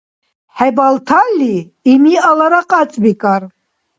ХӀебалталли, 0.55 1.53
имиалара 1.91 2.61
кьацӀбикӀар. 2.69 3.41